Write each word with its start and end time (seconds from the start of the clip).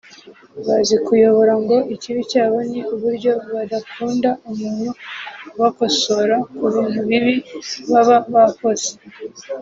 Bazi 0.65 0.95
kuyobora 1.05 1.53
ngo 1.63 1.77
ikibi 1.95 2.21
cyabo 2.31 2.57
ni 2.71 2.81
uburyo 2.93 3.31
badakunda 3.53 4.29
umuntu 4.49 4.89
ubakosora 5.55 6.35
ku 6.55 6.65
bintu 6.73 6.99
bibi 7.09 7.35
baba 7.91 8.17
bakoze 8.33 8.89